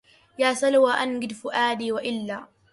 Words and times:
يا 0.39 0.53
سلوى 0.53 0.91
أنجد 0.91 1.33
فؤادي 1.33 1.91
وإلا 1.91 2.47